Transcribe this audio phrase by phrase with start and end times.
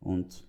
[0.00, 0.44] und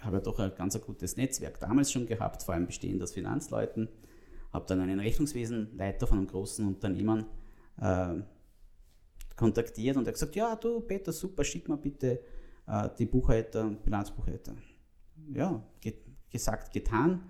[0.00, 3.88] habe ja doch ein ganz gutes Netzwerk damals schon gehabt, vor allem bestehend aus Finanzleuten.
[4.52, 7.26] Habe dann einen Rechnungswesenleiter von einem großen Unternehmen
[7.80, 8.14] äh,
[9.36, 12.20] kontaktiert und er gesagt, ja du Peter, super, schick mal bitte
[12.66, 14.54] äh, die Buchhalter, Bilanzbuchhalter.
[15.32, 15.94] Ja, ge
[16.30, 17.22] gesagt, getan.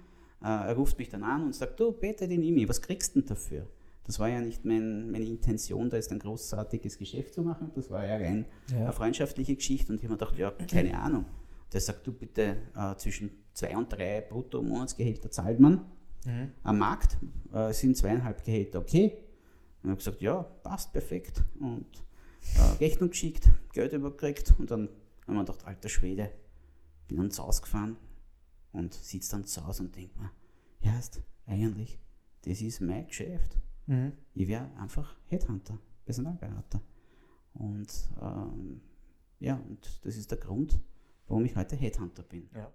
[0.42, 3.20] Äh, er ruft mich dann an und sagt, du Peter, den ich, was kriegst du
[3.20, 3.66] denn dafür?
[4.06, 7.72] Das war ja nicht mein, meine Intention, da ist ein großartiges Geschäft zu machen.
[7.74, 8.78] Das war ja rein ja.
[8.78, 9.92] eine freundschaftliche Geschichte.
[9.92, 11.24] Und ich habe mir gedacht, ja, keine Ahnung.
[11.72, 15.84] Der sagt, du bitte äh, zwischen zwei und drei Brutto-Monatsgehälter zahlt man.
[16.24, 16.52] Mhm.
[16.62, 17.18] Am Markt
[17.52, 19.16] äh, sind zweieinhalb Gehälter okay.
[19.82, 21.42] Und ich habe gesagt, ja, passt perfekt.
[21.58, 21.86] Und
[22.54, 24.54] äh, Rechnung geschickt, Geld überkriegt.
[24.58, 24.88] Und dann
[25.26, 26.30] haben wir gedacht, alter Schwede,
[27.08, 27.96] bin dann zu Hause gefahren
[28.72, 30.30] und sitze dann zu Hause und denke mir,
[30.80, 31.00] ja,
[31.46, 31.98] eigentlich,
[32.42, 33.58] das ist mein Geschäft.
[33.86, 34.12] Mhm.
[34.34, 36.80] Ich wäre einfach Headhunter, Personalberater.
[37.54, 38.80] Und ähm,
[39.38, 40.80] ja, und das ist der Grund,
[41.28, 42.48] warum ich heute Headhunter bin.
[42.54, 42.72] Ja.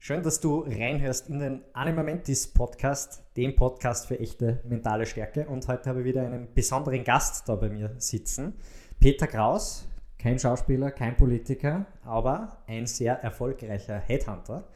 [0.00, 5.46] Schön, dass du reinhörst in den Animamentis Podcast, dem Podcast für echte mentale Stärke.
[5.46, 8.54] Und heute habe ich wieder einen besonderen Gast da bei mir sitzen.
[9.00, 9.86] Peter Kraus,
[10.18, 14.68] kein Schauspieler, kein Politiker, aber ein sehr erfolgreicher Headhunter.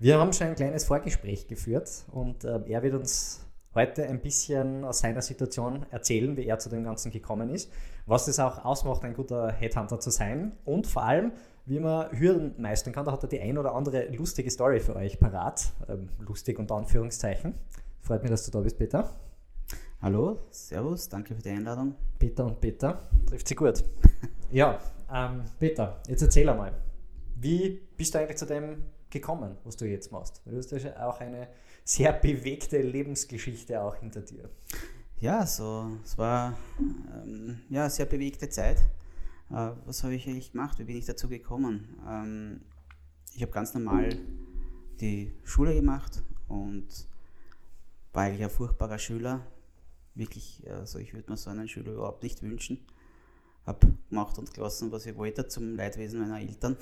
[0.00, 4.84] Wir haben schon ein kleines Vorgespräch geführt und äh, er wird uns heute ein bisschen
[4.84, 7.72] aus seiner Situation erzählen, wie er zu dem Ganzen gekommen ist,
[8.06, 11.32] was es auch ausmacht, ein guter Headhunter zu sein und vor allem,
[11.66, 13.06] wie man Hürden meistern kann.
[13.06, 15.72] Da hat er die ein oder andere lustige Story für euch parat.
[15.88, 17.54] Ähm, lustig unter Anführungszeichen.
[18.00, 19.10] Freut mich, dass du da bist, Peter.
[20.00, 21.96] Hallo, Servus, danke für die Einladung.
[22.20, 23.82] Peter und Peter, trifft sie gut.
[24.52, 24.78] ja,
[25.12, 26.72] ähm, Peter, jetzt erzähl einmal,
[27.34, 30.42] wie bist du eigentlich zu dem gekommen, was du jetzt machst?
[30.44, 31.48] Du hast ja auch eine
[31.84, 34.48] sehr bewegte Lebensgeschichte auch hinter dir.
[35.20, 38.78] Ja, so, es war ähm, ja, eine sehr bewegte Zeit.
[39.50, 40.78] Äh, was habe ich eigentlich gemacht?
[40.78, 41.98] Wie bin ich dazu gekommen?
[42.06, 42.60] Ähm,
[43.34, 44.16] ich habe ganz normal
[45.00, 46.86] die Schule gemacht und
[48.12, 49.46] war eigentlich ein furchtbarer Schüler.
[50.14, 52.84] Wirklich, also ich würde mir so einen Schüler überhaupt nicht wünschen.
[53.66, 56.76] Habe gemacht und gelassen, was ich wollte, zum Leidwesen meiner Eltern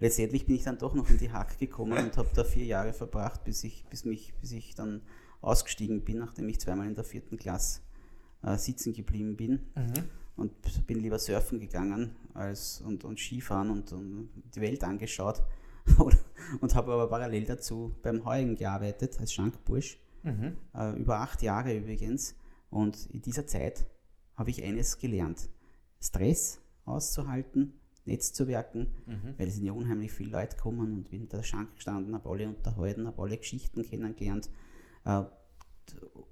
[0.00, 2.92] letztendlich bin ich dann doch noch in die Hack gekommen und habe da vier Jahre
[2.92, 5.02] verbracht, bis ich, bis, mich, bis ich dann
[5.40, 7.80] ausgestiegen bin, nachdem ich zweimal in der vierten Klasse
[8.42, 9.60] äh, sitzen geblieben bin.
[9.74, 10.04] Mhm.
[10.36, 15.42] Und bin lieber surfen gegangen als, und, und Skifahren und, und die Welt angeschaut.
[16.60, 19.98] und habe aber parallel dazu beim Heugen gearbeitet, als Schankbursch.
[20.22, 20.56] Mhm.
[20.74, 22.36] Äh, über acht Jahre übrigens.
[22.70, 23.86] Und in dieser Zeit
[24.36, 25.50] habe ich eines gelernt.
[26.00, 29.34] Stress auszuhalten Netzzuwerken, mhm.
[29.36, 32.28] weil es sind ja unheimlich viele Leute gekommen und bin in der Schank gestanden, habe
[32.28, 34.50] alle unterhalten, habe alle Geschichten kennengelernt,
[35.04, 35.22] äh,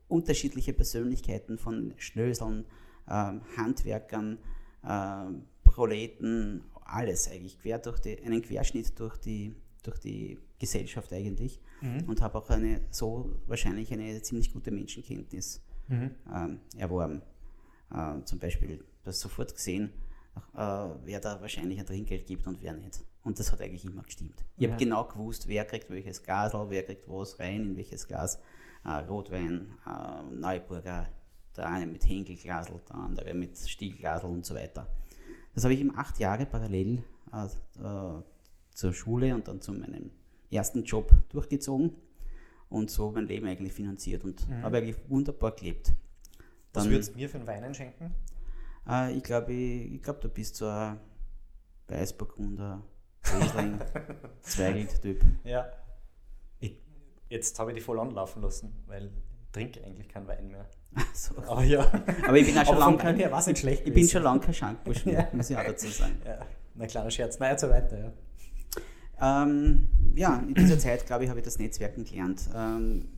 [0.09, 2.65] unterschiedliche Persönlichkeiten von Schnöseln,
[3.07, 4.39] äh, Handwerkern,
[4.83, 5.25] äh,
[5.65, 12.05] Proleten, alles eigentlich, quer durch die, einen Querschnitt durch die, durch die Gesellschaft eigentlich mhm.
[12.09, 16.11] und habe auch eine so wahrscheinlich eine ziemlich gute Menschenkenntnis mhm.
[16.35, 17.23] ähm, erworben.
[17.93, 19.93] Äh, zum Beispiel das sofort gesehen,
[20.55, 23.01] äh, wer da wahrscheinlich ein Trinkgeld gibt und wer nicht.
[23.25, 24.45] Und das hat eigentlich immer gestimmt.
[24.57, 24.71] Ich ja.
[24.71, 28.39] habe genau gewusst, wer kriegt welches Glas, wer kriegt was rein, in welches Glas.
[28.85, 31.09] Äh, Rotwein, äh, Neuburger,
[31.57, 34.87] der eine mit Henkelglasel, der andere mit Stiegelglasel und so weiter.
[35.55, 37.47] Das habe ich eben acht Jahre parallel äh,
[37.83, 38.23] äh,
[38.73, 40.11] zur Schule und dann zu meinem
[40.51, 41.93] ersten Job durchgezogen
[42.71, 44.63] und so mein Leben eigentlich finanziert und mhm.
[44.63, 45.93] habe eigentlich wunderbar gelebt.
[46.73, 48.15] Dann, Was würdest du mir für einen Wein einschenken?
[48.89, 50.99] Äh, ich glaube, ich, ich glaub, du bist so ein
[51.89, 52.83] Weißburgunder,
[53.25, 53.79] Riesling,
[54.43, 55.25] Zweigelt-Typ.
[55.45, 55.71] Ja.
[56.61, 56.77] Ich,
[57.29, 60.67] jetzt habe ich die voll anlaufen lassen, weil ich trinke eigentlich keinen Wein mehr.
[61.13, 61.37] So.
[61.47, 61.81] Aber ja.
[62.27, 63.15] Aber ich bin auch schon lange.
[63.15, 63.87] Her was nicht schlecht.
[63.87, 66.21] Ich bin schon lange kein Schankbusch mehr, muss ich auch dazu sagen.
[66.25, 66.39] Ja,
[66.79, 67.39] ein kleiner Scherz.
[67.39, 68.13] Naja, so weiter, ja.
[69.21, 72.49] Ähm, ja, in dieser Zeit, glaube ich, habe ich das Netzwerken gelernt.
[72.55, 73.09] Ähm,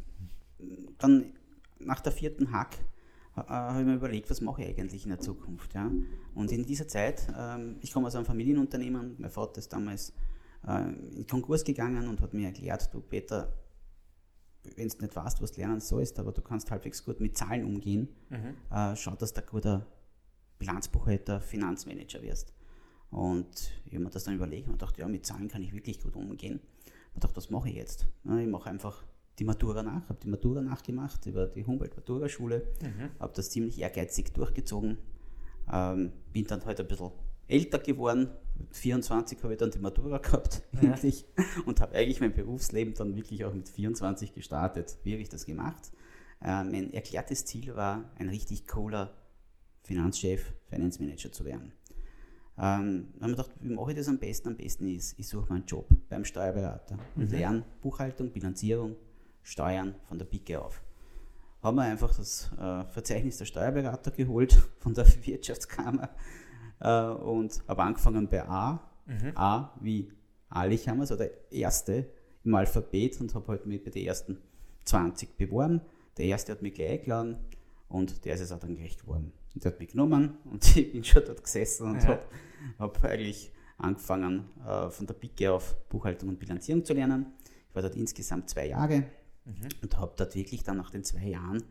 [0.99, 1.33] dann
[1.79, 2.77] nach der vierten Hack
[3.37, 5.75] habe ich mir überlegt, was mache ich eigentlich in der Zukunft.
[5.75, 5.91] Ja?
[6.35, 10.13] Und in dieser Zeit, ähm, ich komme aus einem Familienunternehmen, mein Vater ist damals
[10.67, 13.53] äh, in Konkurs gegangen und hat mir erklärt, du Peter,
[14.77, 17.65] wenn du nicht weißt, was du lernen sollst, aber du kannst halbwegs gut mit Zahlen
[17.65, 18.57] umgehen, mhm.
[18.75, 19.87] äh, schau, dass du ein guter
[20.59, 22.53] Bilanzbuchhalter, Finanzmanager wirst.
[23.11, 26.01] Und ich habe mir das dann überlegt und dachte, ja, mit Zahlen kann ich wirklich
[26.01, 26.61] gut umgehen.
[27.15, 28.07] Ich dachte, was mache ich jetzt?
[28.25, 29.05] Ich mache einfach
[29.41, 33.19] die Matura nach, habe die Matura nachgemacht über die Humboldt-Matura-Schule, mhm.
[33.19, 34.99] habe das ziemlich ehrgeizig durchgezogen,
[35.73, 37.11] ähm, bin dann halt ein bisschen
[37.49, 38.29] älter geworden,
[38.73, 40.95] 24 habe ich dann die Matura gehabt ja.
[41.65, 44.99] und habe eigentlich mein Berufsleben dann wirklich auch mit 24 gestartet.
[45.03, 45.91] Wie habe ich das gemacht?
[46.43, 49.15] Äh, mein erklärtes Ziel war, ein richtig cooler
[49.83, 51.73] Finanzchef, Finance Manager zu werden.
[52.59, 54.49] Ähm, dann haben wir gedacht, wie mache ich das am besten?
[54.49, 57.31] Am besten ist, ich suche mir einen Job beim Steuerberater und Mhm.
[57.31, 58.97] lerne Buchhaltung, Bilanzierung,
[59.43, 60.83] Steuern von der Pike auf.
[61.63, 66.09] Haben wir einfach das äh, Verzeichnis der Steuerberater geholt von der Wirtschaftskammer
[66.81, 68.81] äh, und habe angefangen bei A.
[69.07, 69.33] Mhm.
[69.35, 70.11] A wie
[70.49, 72.07] Alichhammer, also der erste
[72.45, 74.39] im Alphabet und habe halt mit bei den ersten
[74.85, 75.81] 20 beworben.
[76.17, 77.39] Der erste hat mich gleich eingeladen
[77.89, 79.33] und der ist es auch dann gleich geworden.
[79.55, 82.09] Und der hat mich genommen und ich bin schon dort gesessen und Ja.
[82.09, 82.23] habe
[82.79, 87.27] hab eigentlich angefangen, äh, von der Pike auf Buchhaltung und Bilanzierung zu lernen.
[87.69, 89.05] Ich war dort insgesamt zwei Jahre
[89.51, 89.69] Mhm.
[89.83, 91.63] und habe dort wirklich dann nach den zwei Jahren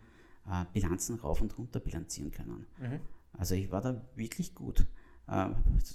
[0.47, 2.65] äh, Bilanzen rauf und runter bilanzieren können.
[2.79, 2.99] Mhm.
[3.33, 4.85] Also ich war da wirklich gut.
[5.27, 5.49] Äh,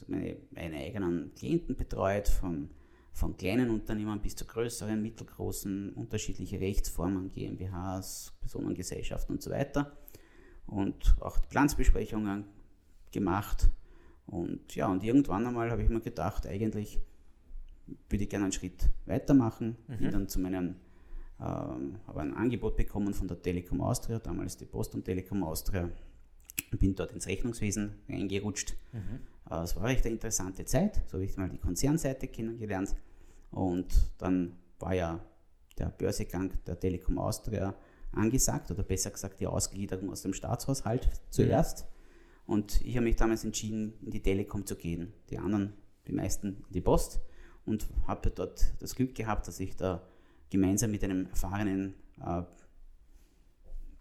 [0.07, 2.71] meine, meine eigenen Klienten betreut, von,
[3.13, 9.97] von kleinen Unternehmen bis zu größeren, mittelgroßen, unterschiedliche Rechtsformen, GmbHs, Personengesellschaften und so weiter.
[10.67, 12.45] Und auch die Bilanzbesprechungen
[13.13, 13.69] gemacht.
[14.27, 17.01] Und ja, und irgendwann einmal habe ich mir gedacht, eigentlich
[18.09, 19.77] würde ich gerne einen Schritt weitermachen.
[19.99, 20.77] Bin dann zu meinem,
[21.41, 25.91] ähm, habe ein Angebot bekommen von der Telekom Austria, damals die Post und Telekom Austria.
[26.79, 28.77] Bin dort ins Rechnungswesen reingerutscht.
[29.51, 31.03] Äh, Es war recht eine interessante Zeit.
[31.07, 32.95] So habe ich mal die Konzernseite kennengelernt.
[33.51, 33.87] Und
[34.19, 35.21] dann war ja
[35.79, 37.75] der Börsegang der Telekom Austria
[38.13, 41.87] angesagt, oder besser gesagt die Ausgliederung aus dem Staatshaushalt zuerst.
[42.47, 45.13] Und ich habe mich damals entschieden, in die Telekom zu gehen.
[45.31, 45.73] Die anderen,
[46.07, 47.21] die meisten in die Post.
[47.67, 50.07] Und habe dort das Glück gehabt, dass ich da
[50.51, 51.95] gemeinsam mit einem erfahrenen
[52.25, 52.43] äh,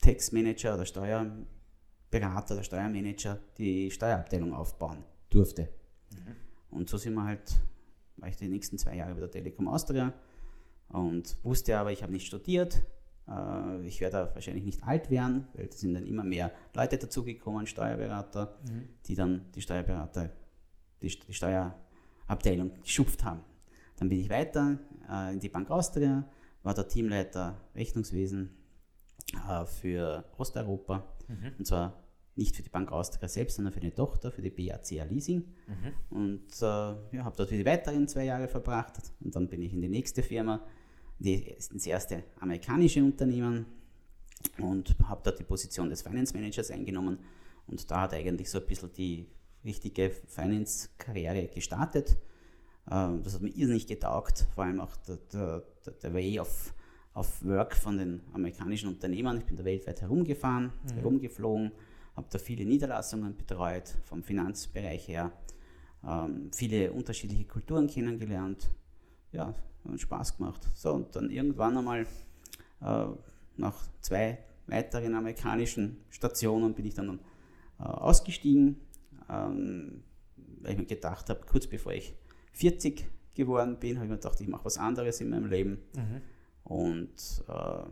[0.01, 5.69] Textmanager oder Steuerberater oder Steuermanager die Steuerabteilung aufbauen durfte.
[6.69, 7.59] Und so sind wir halt,
[8.17, 10.13] war ich die nächsten zwei Jahre bei der Telekom Austria
[10.89, 12.81] und wusste aber, ich habe nicht studiert.
[13.27, 17.65] Äh, ich werde wahrscheinlich nicht alt werden, weil es sind dann immer mehr Leute dazugekommen,
[17.65, 18.59] Steuerberater,
[19.05, 20.29] die dann die Steuerberater,
[21.01, 23.41] die, die Steuerabteilung geschupft haben.
[23.97, 24.79] Dann bin ich weiter
[25.09, 26.27] äh, in die Bank Austria,
[26.63, 28.49] war der Teamleiter Rechnungswesen
[29.49, 31.03] äh, für Osteuropa.
[31.57, 32.03] Und zwar
[32.35, 35.43] nicht für die Bank Austria selbst, sondern für die Tochter, für die BACA Leasing.
[36.09, 39.13] Und äh, ja, habe dort wieder weiteren zwei Jahre verbracht.
[39.21, 40.61] Und dann bin ich in die nächste Firma,
[41.19, 43.65] die, ins erste amerikanische Unternehmen
[44.57, 47.19] und habe dort die Position des Finance Managers eingenommen.
[47.67, 49.27] Und da hat eigentlich so ein bisschen die
[49.63, 52.17] richtige Finance-Karriere gestartet.
[52.91, 56.73] Ähm, Das hat mir irrsinnig getaugt, vor allem auch der, der, der- Way of,
[57.13, 59.37] of Work von den amerikanischen Unternehmen.
[59.39, 61.71] Ich bin da weltweit herumgefahren, herumgeflogen,
[62.15, 65.31] habe da viele Niederlassungen betreut, vom Finanzbereich her,
[66.05, 68.69] ähm, viele unterschiedliche Kulturen kennengelernt.
[69.31, 69.53] Ja,
[69.89, 70.69] hat Spaß gemacht.
[70.75, 72.05] So, und dann irgendwann einmal,
[72.81, 73.05] äh,
[73.57, 77.19] nach zwei weiteren amerikanischen Stationen, bin ich dann
[77.79, 78.79] äh, ausgestiegen,
[79.29, 80.03] ähm,
[80.61, 82.13] weil ich mir gedacht habe, kurz bevor ich
[82.53, 83.05] 40
[83.35, 85.79] geworden bin, habe ich mir gedacht, ich mache was anderes in meinem Leben.
[86.63, 87.83] Und äh,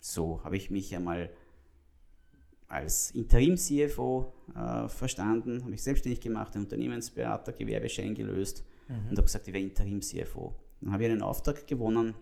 [0.00, 1.30] so habe ich mich einmal
[2.68, 8.64] als Interim-CFO äh, verstanden, habe mich selbstständig gemacht, einen Unternehmensberater, Gewerbeschein gelöst
[9.10, 10.54] und habe gesagt, ich wäre Interim-CFO.
[10.80, 12.14] Dann habe ich einen Auftrag gewonnen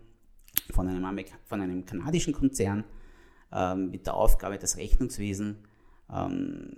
[0.71, 2.85] von einem, Amerika von einem kanadischen Konzern
[3.53, 5.59] ähm, mit der Aufgabe, das Rechnungswesen
[6.13, 6.73] ähm,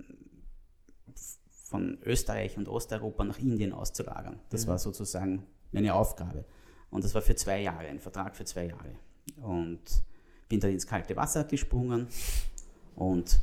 [1.69, 4.39] von Österreich und Osteuropa nach Indien auszulagern.
[4.49, 6.43] Das war sozusagen meine Aufgabe.
[6.89, 8.95] Und das war für zwei Jahre, ein Vertrag für zwei Jahre.
[9.39, 9.79] Und
[10.47, 12.07] bin dann ins kalte Wasser gesprungen.
[12.95, 13.39] Und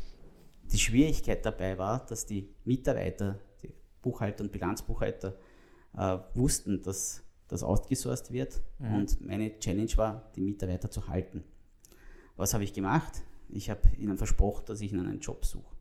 [0.73, 5.39] die Schwierigkeit dabei war, dass die Mitarbeiter, die Buchhalter und Bilanzbuchhalter,
[5.97, 8.61] äh, wussten, dass das outgesourced wird.
[8.97, 11.45] Und meine Challenge war, die Mitarbeiter zu halten.
[12.35, 13.23] Was habe ich gemacht?
[13.51, 15.77] Ich habe ihnen versprochen, dass ich ihnen einen Job suche,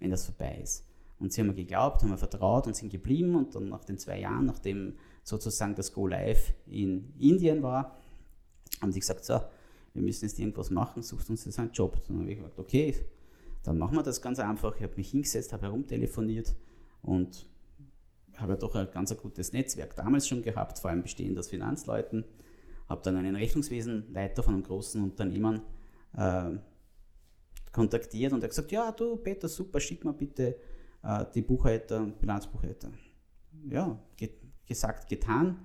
[0.00, 0.84] wenn das vorbei ist.
[1.18, 3.34] Und sie haben mir geglaubt, haben mir vertraut und sind geblieben.
[3.34, 7.96] Und dann nach den zwei Jahren, nachdem sozusagen das Go Live in Indien war,
[8.80, 9.40] haben sie gesagt, so,
[9.94, 11.98] wir müssen jetzt irgendwas machen, sucht uns jetzt einen Job.
[12.06, 12.94] Dann habe ich gesagt, okay,
[13.62, 14.76] dann machen wir das ganz einfach.
[14.76, 16.54] Ich habe mich hingesetzt, habe herumtelefoniert
[17.02, 17.46] und
[18.36, 22.24] habe ja doch ein ganz gutes Netzwerk damals schon gehabt, vor allem bestehend aus Finanzleuten.
[22.88, 25.62] Habe dann einen Rechnungswesenleiter von einem großen Unternehmen
[26.14, 26.50] äh,
[27.72, 30.56] kontaktiert und er gesagt, ja du Peter, super, schick mir bitte
[31.06, 32.88] äh, die Buchhalter, Bilanzbuchhalter.
[33.70, 34.30] Ja, ge
[34.66, 35.58] gesagt, getan.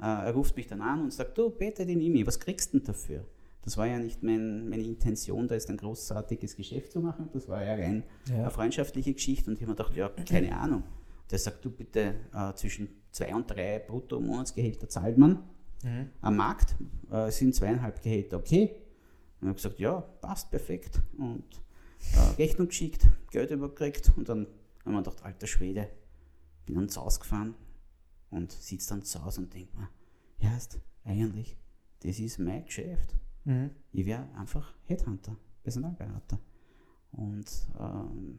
[0.00, 2.78] Äh, er ruft mich dann an und sagt, du Peter, nehme ich, was kriegst du
[2.78, 3.24] denn dafür?
[3.62, 7.28] Das war ja nicht mein, meine Intention, da jetzt ein großartiges Geschäft zu machen.
[7.32, 8.36] Das war ja rein Ja.
[8.36, 9.50] eine freundschaftliche Geschichte.
[9.50, 10.84] Und ich habe mir gedacht, ja, keine Ahnung.
[11.30, 15.42] Der sagt, du bitte äh, zwischen zwei und drei Brutto-Monatsgehälter zahlt man.
[16.22, 16.74] Am Markt
[17.10, 18.74] äh, sind zweieinhalb Gehälter okay.
[19.40, 21.00] Und ich habe gesagt, ja, passt perfekt.
[21.18, 21.44] Und
[22.14, 24.12] äh, Rechnung geschickt, Geld überkriegt.
[24.16, 24.46] Und dann
[24.88, 25.90] haben wir gedacht, alter Schwede,
[26.66, 27.54] bin dann zu Hause gefahren
[28.30, 29.88] und sitze dann zu Hause und denke mir,
[30.38, 31.56] ja, ist eigentlich,
[32.00, 33.14] das ist mein Geschäft.
[33.44, 33.70] Mhm.
[33.92, 36.38] Ich wäre einfach Headhunter, Personalberater.
[37.12, 38.38] Und ähm,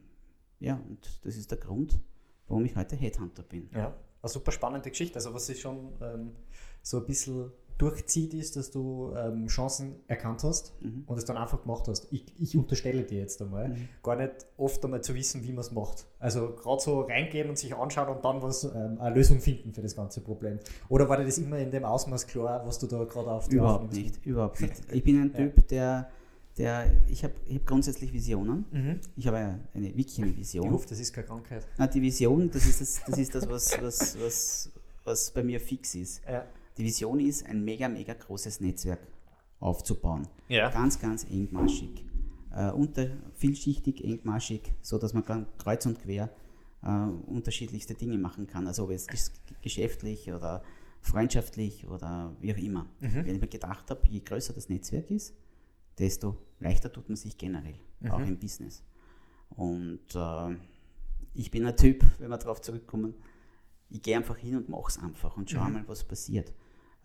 [0.60, 2.00] ja, und das ist der Grund,
[2.46, 3.68] warum ich heute Headhunter bin.
[3.72, 5.16] Ja, eine super spannende Geschichte.
[5.16, 6.36] Also was sich schon ähm,
[6.82, 7.50] so ein bisschen
[7.80, 11.04] durchzieht, ist, dass du ähm, Chancen erkannt hast Mhm.
[11.06, 12.08] und es dann einfach gemacht hast.
[12.12, 13.88] Ich, ich unterstelle dir jetzt einmal, Mhm.
[14.02, 16.06] gar nicht oft einmal zu wissen, wie man es macht.
[16.18, 19.82] Also gerade so reingehen und sich anschauen und dann was ähm, eine Lösung finden für
[19.82, 20.58] das ganze Problem.
[20.88, 23.56] Oder war dir das immer in dem Ausmaß klar, was du da gerade auf die
[23.56, 23.98] Überhaupt aufnimmst?
[24.16, 24.74] nicht, überhaupt nicht.
[24.92, 25.36] Ich bin ein Ja.
[25.38, 26.10] Typ, der,
[26.58, 28.64] der ich habe ich hab grundsätzlich Visionen.
[28.70, 29.00] Mhm.
[29.16, 30.70] Ich habe eine, eine wirklich eine Ich Vision.
[30.70, 31.66] hoffe, das ist keine Krankheit.
[31.78, 34.70] Na, die Vision, das ist das, das, ist das was, was, was,
[35.04, 36.22] was bei mir fix ist.
[36.28, 36.44] Ja.
[36.78, 39.00] Die Vision ist, ein mega, mega großes Netzwerk
[39.58, 40.26] aufzubauen.
[40.48, 40.70] Ja.
[40.70, 42.04] Ganz, ganz engmaschig.
[42.52, 45.24] Äh, unter, vielschichtig, engmaschig, so dass man
[45.58, 46.30] kreuz und quer
[46.82, 48.66] äh, unterschiedlichste Dinge machen kann.
[48.66, 50.62] Also ob es ges- geschäftlich oder
[51.02, 52.86] freundschaftlich oder wie auch immer.
[53.00, 53.14] Mhm.
[53.26, 55.34] Wenn ich mir gedacht habe, je größer das Netzwerk ist,
[55.98, 58.10] desto leichter tut man sich generell, Mhm.
[58.10, 58.82] auch im Business.
[59.50, 60.56] Und äh,
[61.34, 63.14] ich bin ein Typ, wenn wir darauf zurückkommen,
[63.90, 65.72] ich gehe einfach hin und mache es einfach und schaue Mhm.
[65.74, 66.52] mal, was passiert.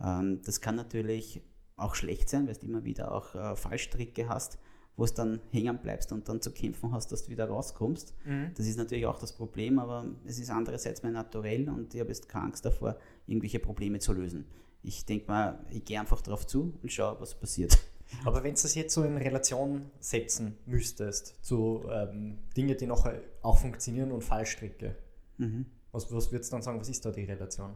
[0.02, 1.42] Ähm, das kann natürlich
[1.78, 4.58] auch schlecht sein, weil du immer wieder auch äh, Fallstricke hast,
[4.98, 8.14] wo es dann hängen bleibst und dann zu kämpfen hast, dass du wieder rauskommst.
[8.26, 8.52] Mhm.
[8.56, 12.10] Das ist natürlich auch das Problem, aber es ist andererseits mein Naturell und ich habe
[12.10, 12.98] jetzt keine Angst davor,
[13.28, 14.46] irgendwelche Probleme zu lösen.
[14.84, 17.78] Ich denke mal, ich gehe einfach drauf zu und schaue, was passiert.
[18.24, 23.20] Aber wenn du das jetzt so in Relation setzen müsstest zu ähm, Dingen, die nachher
[23.42, 24.96] auch funktionieren und Fallstricke,
[25.38, 25.66] Mhm.
[25.92, 27.74] was, was würdest du dann sagen, was ist da die Relation?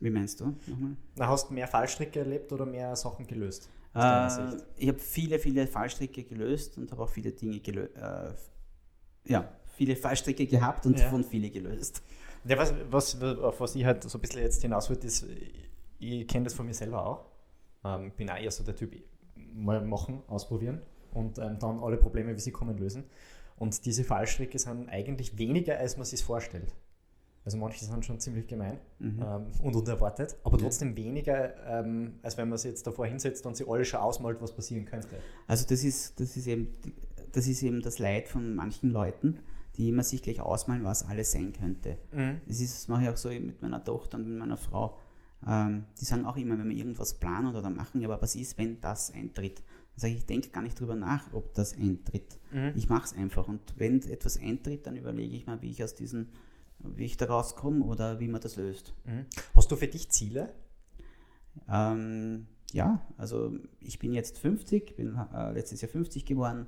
[0.00, 0.54] Wie meinst du?
[0.66, 0.96] Nochmal?
[1.16, 3.68] Na, hast du mehr Fallstricke erlebt oder mehr Sachen gelöst?
[3.94, 7.96] Äh, ich habe viele, viele Fallstricke gelöst und habe auch viele Dinge gelöst.
[7.96, 8.32] Äh,
[9.30, 11.04] ja, viele Fallstricke gehabt und Ja.
[11.04, 12.02] davon viele gelöst.
[12.44, 15.26] Ja, was, was, auf was ich halt so ein bisschen jetzt hinaus würde, ist,
[15.98, 17.26] ich kenne das von mir selber auch.
[17.84, 18.94] Ähm, bin auch eher so der Typ,
[19.36, 20.80] mal machen, ausprobieren
[21.12, 23.04] und ähm, dann alle Probleme, wie sie kommen, lösen.
[23.56, 26.74] Und diese Fallstricke sind eigentlich weniger, als man sich vorstellt.
[27.44, 29.20] Also manche sind schon ziemlich gemein Mhm.
[29.20, 30.62] ähm, und unerwartet, aber Ja.
[30.64, 34.40] trotzdem weniger, ähm, als wenn man sich jetzt davor hinsetzt und sich alles schon ausmalt,
[34.40, 35.16] was passieren könnte.
[35.48, 36.68] Also das ist, das ist eben
[37.32, 39.38] das ist eben das Leid von manchen Leuten,
[39.76, 41.96] die immer sich gleich ausmalen, was alles sein könnte.
[42.46, 44.98] Das, ist, das mache ich auch so mit meiner Tochter und mit meiner Frau.
[45.46, 48.58] Ähm, die sagen auch immer, wenn wir irgendwas planen oder machen, ja, aber was ist,
[48.58, 49.58] wenn das eintritt?
[49.60, 52.38] Dann sage ich, ich denke gar nicht drüber nach, ob das eintritt.
[52.52, 52.72] Mhm.
[52.76, 53.48] Ich mache es einfach.
[53.48, 56.28] Und wenn etwas eintritt, dann überlege ich mal, wie ich aus diesem,
[56.82, 58.94] wie ich da rauskomme oder wie man das löst.
[59.04, 59.26] Mhm.
[59.54, 60.52] Hast du für dich Ziele?
[61.68, 66.66] Ähm, ja, also ich bin jetzt 50, bin äh, letztes Jahr 50 geworden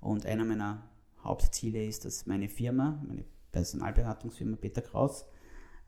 [0.00, 0.88] und einer meiner
[1.22, 5.26] Hauptziele ist, dass meine Firma, meine Personalberatungsfirma Peter Kraus,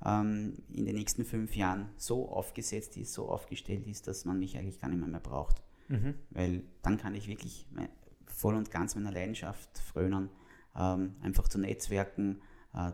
[0.05, 4.57] ähm, in den nächsten fünf Jahren so aufgesetzt ist, so aufgestellt ist, dass man mich
[4.59, 5.63] eigentlich gar nicht mehr, mehr braucht.
[5.89, 6.15] Mhm.
[6.31, 7.67] Weil dann kann ich wirklich
[8.27, 10.31] voll und ganz meiner Leidenschaft frönen,
[10.77, 12.41] ähm, einfach zu netzwerken,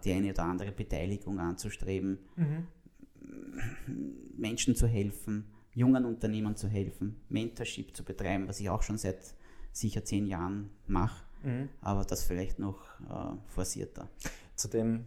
[0.05, 2.67] die eine oder andere Beteiligung anzustreben, Mhm.
[4.37, 5.45] Menschen zu helfen,
[5.75, 9.19] jungen Unternehmern zu helfen, Mentorship zu betreiben, was ich auch schon seit
[9.73, 11.69] sicher zehn Jahren mache, Mhm.
[11.81, 14.09] aber das vielleicht noch äh, forcierter.
[14.57, 15.05] Zu dem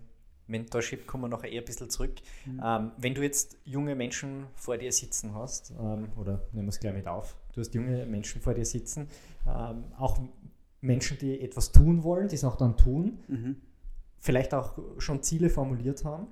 [0.48, 2.16] Mentorship kommen wir nachher eher ein bisschen zurück.
[2.64, 6.80] Ähm, wenn du jetzt junge Menschen vor dir sitzen hast, ähm, oder nehmen wir es
[6.80, 9.08] gleich mit auf, du hast junge Menschen vor dir sitzen,
[9.48, 10.20] ähm, auch
[10.82, 13.56] Menschen, die etwas tun wollen, die es auch dann tun, Mhm.
[14.24, 16.28] Vielleicht auch schon Ziele formuliert haben.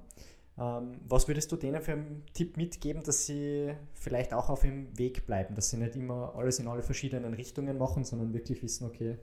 [0.57, 4.97] Ähm, was würdest du denen für einen Tipp mitgeben, dass sie vielleicht auch auf dem
[4.97, 8.85] Weg bleiben, dass sie nicht immer alles in alle verschiedenen Richtungen machen, sondern wirklich wissen,
[8.85, 9.17] okay,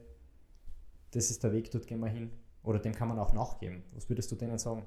[1.11, 2.29] das ist der Weg, dort gehen wir hin.
[2.61, 3.83] Oder dem kann man auch nachgeben.
[3.93, 4.83] Was würdest du denen sagen?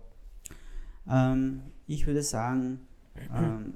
[1.11, 2.87] Ähm, ich würde sagen,
[3.35, 3.75] ähm,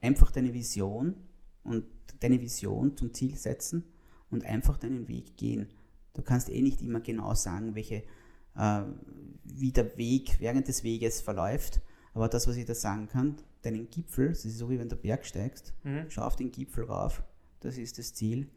[0.00, 1.16] einfach deine Vision
[1.64, 1.84] und
[2.20, 3.84] deine Vision zum Ziel setzen
[4.30, 5.68] und einfach deinen Weg gehen.
[6.14, 8.02] Du kannst eh nicht immer genau sagen, welche,
[8.56, 8.82] äh,
[9.44, 11.80] wie der Weg während des Weges verläuft,
[12.14, 14.96] aber das, was ich da sagen kann, deinen Gipfel, das ist so wie wenn du
[14.96, 15.74] Berg steigst,
[16.08, 17.22] schau auf den Gipfel rauf,
[17.60, 18.48] das ist das Ziel.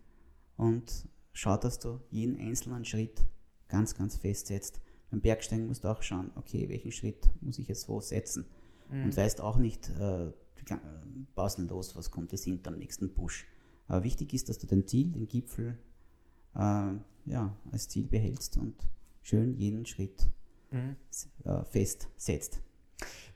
[0.56, 3.22] Und schau, dass du jeden einzelnen Schritt
[3.68, 4.80] ganz, ganz fest setzt.
[5.10, 8.46] Beim Bergsteigen musst du auch schauen, okay, welchen Schritt muss ich jetzt wo setzen?
[9.06, 12.78] Und weißt auch nicht, äh, du kann- äh, baust nicht los, was kommt jetzt hinterm
[12.78, 13.46] nächsten Busch.
[13.88, 15.78] Aber wichtig ist, dass du dein Ziel, den Gipfel,
[16.56, 16.92] äh,
[17.26, 18.76] ja, als Ziel behältst und
[19.24, 20.28] schön jeden Schritt
[21.10, 22.62] s- äh, fest setzt.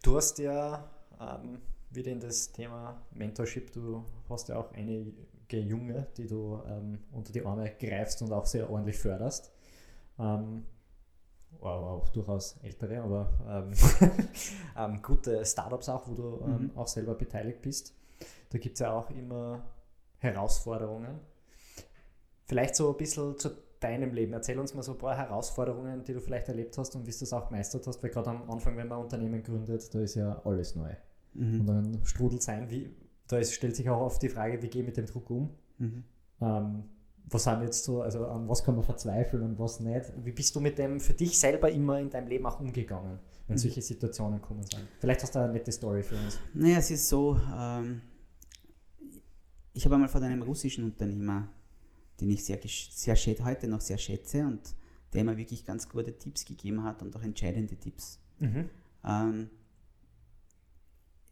[0.04, 0.90] Du hast ja
[1.20, 5.14] ähm, wieder in das Thema Mentorship, du hast ja auch einige
[5.50, 9.52] Junge, die du ähm, unter die Arme greifst und auch sehr ordentlich förderst.
[10.20, 10.66] Ähm,
[11.62, 13.74] auch durchaus ältere, aber ähm,
[14.78, 16.72] ähm, gute Startups auch, wo du ähm, mhm.
[16.78, 17.94] auch selber beteiligt bist.
[18.50, 19.64] Da gibt es ja auch immer
[20.20, 21.20] Herausforderungen.
[22.46, 24.34] Vielleicht so ein bisschen zu deinem Leben.
[24.34, 27.18] Erzähl uns mal so ein paar Herausforderungen, die du vielleicht erlebt hast und wie du
[27.20, 30.16] das auch gemeistert hast, weil gerade am Anfang, wenn man ein Unternehmen gründet, da ist
[30.16, 30.92] ja alles neu.
[31.34, 31.60] Mhm.
[31.62, 32.96] Und dann strudelt sein, wie,
[33.28, 35.50] da ist, stellt sich auch oft die Frage, wie gehe ich mit dem Druck um?
[35.78, 36.04] Mhm.
[36.42, 36.84] Ähm,
[37.30, 40.14] was sind jetzt so, also an was kann man verzweifeln und was nicht?
[40.24, 43.56] Wie bist du mit dem für dich selber immer in deinem Leben auch umgegangen, wenn
[43.56, 43.60] mhm.
[43.60, 44.88] solche Situationen kommen sind?
[45.00, 46.40] Vielleicht hast du eine nette Story für uns.
[46.54, 48.02] Naja, es ist so, ähm,
[49.74, 51.50] ich habe einmal von einem russischen Unternehmer,
[52.20, 52.60] den ich sehr,
[53.16, 54.76] sehr heute noch sehr schätze und
[55.14, 58.20] der mir wirklich ganz gute Tipps gegeben hat und auch entscheidende Tipps.
[58.40, 58.70] Mhm.
[59.04, 59.50] Ähm,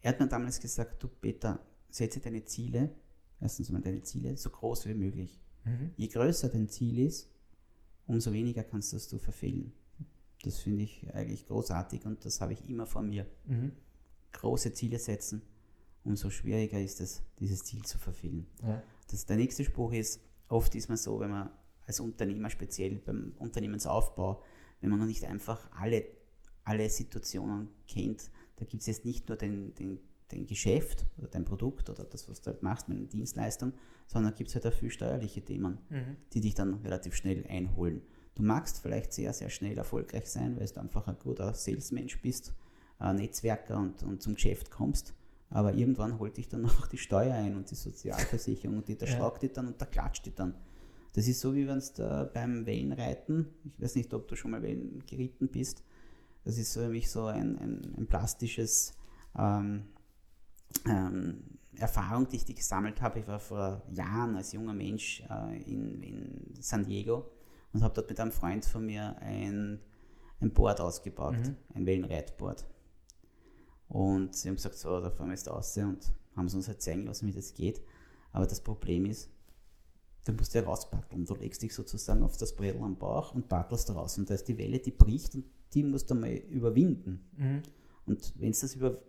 [0.02, 2.92] er hat mir damals gesagt, du Peter, setze deine Ziele,
[3.42, 5.40] erstens mal deine Ziele, so groß wie möglich.
[5.64, 5.92] Mhm.
[5.98, 7.30] Je größer dein Ziel ist,
[8.08, 9.74] umso weniger kannst du es verfehlen.
[10.44, 13.26] Das finde ich eigentlich großartig und das habe ich immer vor mir.
[13.46, 13.72] Mhm.
[14.32, 15.42] Große Ziele setzen,
[16.04, 18.46] umso schwieriger ist es, dieses Ziel zu verfehlen.
[18.62, 18.84] Ja.
[19.10, 21.50] Das, der nächste Spruch ist, oft ist man so, wenn man
[21.88, 24.42] als Unternehmer speziell beim Unternehmensaufbau,
[24.82, 26.06] wenn man noch nicht einfach alle,
[26.64, 30.00] alle Situationen kennt, da gibt es jetzt nicht nur den, den
[30.30, 33.74] dein Geschäft oder dein Produkt oder das, was du halt machst mit einer Dienstleistung,
[34.08, 36.18] sondern gibt es halt auch viel steuerliche Themen, mhm.
[36.34, 38.02] die dich dann relativ schnell einholen.
[38.36, 42.54] Du magst vielleicht sehr, sehr schnell erfolgreich sein, weil du einfach ein guter Salesmensch bist,
[43.00, 45.14] ein Netzwerker und, und zum Geschäft kommst,
[45.50, 49.08] aber irgendwann holt dich dann noch die Steuer ein und die Sozialversicherung und die, der
[49.08, 49.16] ja.
[49.16, 50.56] schlagt dich dann und der klatscht dich dann.
[51.14, 54.62] Das ist so, wie wenn du beim Wellenreiten, ich weiß nicht, ob du schon mal
[54.62, 55.82] Wellen geritten bist,
[56.44, 58.94] das ist für mich so ein, ein, ein plastisches
[59.38, 59.86] ähm,
[60.86, 61.44] ähm,
[61.78, 63.20] Erfahrung, die ich gesammelt habe.
[63.20, 67.32] Ich war vor Jahren als junger Mensch äh, in, in, San Diego
[67.74, 69.80] und habe dort mit einem Freund von mir ein,
[70.40, 71.56] ein Board ausgebaut, mhm.
[71.74, 72.66] ein Wellenreitboard.
[73.88, 76.82] Und sie haben gesagt, so, da fahren wir jetzt raus und haben sie uns halt
[76.82, 77.82] zeigen lassen, wie das geht.
[78.32, 79.30] Aber das Problem ist,
[80.26, 81.26] du musst ja rausbatteln.
[81.26, 84.18] Du legst dich sozusagen auf das Brettel am Bauch und battelst raus.
[84.18, 87.26] Und da ist die Welle, die bricht und die musst du mal überwinden.
[87.38, 87.62] Mhm.
[88.06, 89.00] Und wenn es das über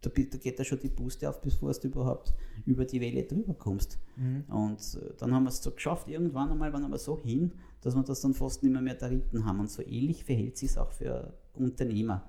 [0.00, 2.32] da, da geht da schon die Puste auf, bevor du überhaupt
[2.64, 3.98] über die Welle drüber kommst.
[4.16, 4.44] Mhm.
[4.48, 7.52] Und äh, dann haben wir es so geschafft, irgendwann einmal waren wir so hin,
[7.82, 9.60] dass wir das dann fast nicht mehr, mehr erritten haben.
[9.60, 12.28] Und so ähnlich verhält sich es auch für Unternehmer.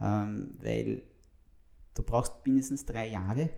[0.00, 1.02] Ähm, weil
[1.94, 3.50] du brauchst mindestens drei Jahre,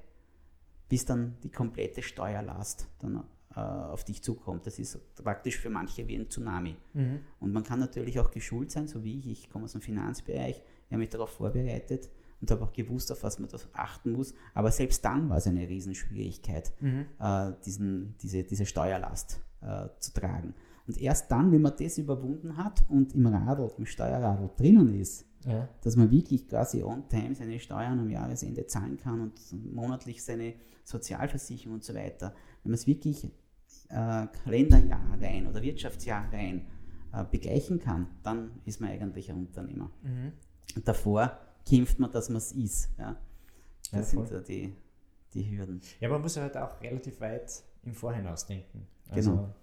[0.88, 4.66] bis dann die komplette Steuerlast dann äh, auf dich zukommt.
[4.66, 6.76] Das ist praktisch für manche wie ein Tsunami.
[6.92, 7.20] Mhm.
[7.40, 9.30] Und man kann natürlich auch geschult sein, so wie ich.
[9.30, 13.22] Ich komme aus dem Finanzbereich, ich habe mich darauf vorbereitet und habe auch gewusst, auf
[13.22, 14.34] was man da achten muss.
[14.52, 17.06] Aber selbst dann war es eine Riesenschwierigkeit, mhm.
[17.18, 20.54] äh, diesen, diese, diese Steuerlast äh, zu tragen.
[20.86, 25.26] Und erst dann, wenn man das überwunden hat und im Radl, im Steuerradl drinnen ist,
[25.44, 25.68] ja.
[25.82, 30.54] dass man wirklich quasi on time seine Steuern am Jahresende zahlen kann und monatlich seine
[30.84, 33.24] Sozialversicherung und so weiter, wenn man es wirklich
[33.88, 36.66] äh, Kalenderjahr rein oder Wirtschaftsjahr rein
[37.12, 39.90] äh, begleichen kann, dann ist man eigentlich ein Unternehmer.
[40.02, 40.32] Mhm.
[40.76, 42.90] Und davor kämpft man, dass man es ist.
[42.98, 43.16] Ja?
[43.92, 44.74] Das ja, sind so die,
[45.32, 45.80] die Hürden.
[46.00, 48.86] Ja, man muss ja halt auch relativ weit im Vorhinaus denken.
[49.08, 49.54] Also genau.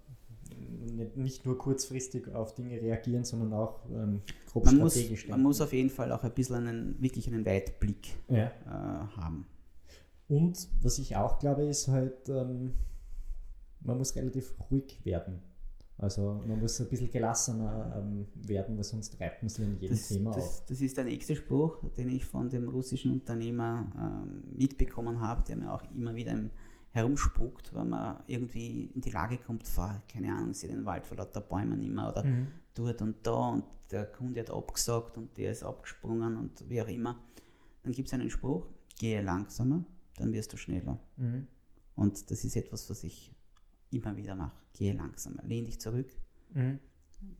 [1.14, 5.30] Nicht nur kurzfristig auf Dinge reagieren, sondern auch ähm, grob man strategisch muss, denken.
[5.30, 8.46] Man muss auf jeden Fall auch ein bisschen einen, wirklich einen Weitblick ja.
[8.46, 9.46] äh, haben.
[10.28, 12.74] Und was ich auch glaube, ist halt, ähm,
[13.80, 15.40] man muss relativ ruhig werden.
[15.98, 19.96] Also man muss ein bisschen gelassener ähm, werden, weil sonst treibt man sich in jedem
[19.96, 20.66] das, Thema das, auf.
[20.66, 25.56] Das ist der nächste Spruch, den ich von dem russischen Unternehmer ähm, mitbekommen habe, der
[25.56, 26.36] mir auch immer wieder
[26.92, 31.16] herumspuckt, wenn man irgendwie in die Lage kommt, vor, keine Ahnung, sie den Wald vor
[31.16, 32.48] lauter Bäumen immer oder mhm.
[32.74, 36.88] dort und da und der Kunde hat abgesagt und der ist abgesprungen und wie auch
[36.88, 37.18] immer.
[37.82, 38.66] Dann gibt es einen Spruch,
[38.98, 39.84] gehe langsamer,
[40.16, 40.98] dann wirst du schneller.
[41.16, 41.46] Mhm.
[41.94, 43.34] Und das ist etwas, was ich
[43.90, 44.56] immer wieder mache.
[44.74, 46.10] Gehe langsamer, lehn dich zurück,
[46.54, 46.78] mhm.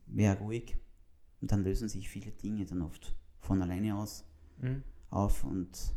[0.07, 0.77] wäre ruhig
[1.41, 4.25] und dann lösen sich viele Dinge dann oft von alleine aus
[4.59, 4.83] mhm.
[5.11, 5.95] auf und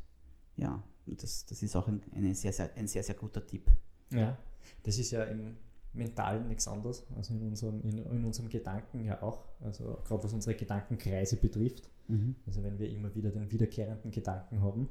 [0.57, 3.69] ja, das, das ist auch ein, eine sehr, sehr, ein sehr, sehr guter Tipp.
[4.11, 4.37] Ja,
[4.83, 5.57] das ist ja im
[5.93, 10.33] Mentalen nichts anderes, also in unserem, in, in unserem Gedanken ja auch, also gerade was
[10.33, 11.89] unsere Gedankenkreise betrifft.
[12.07, 12.35] Mhm.
[12.45, 14.89] Also wenn wir immer wieder den wiederkehrenden Gedanken haben,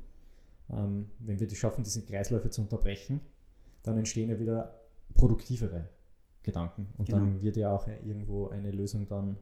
[0.71, 3.21] ähm, wenn wir die schaffen, diese Kreisläufe zu unterbrechen,
[3.83, 4.81] dann entstehen ja wieder
[5.15, 5.89] produktivere
[6.43, 6.89] Gedanken.
[6.97, 7.19] Und genau.
[7.19, 9.37] dann wird ja auch irgendwo eine Lösung dann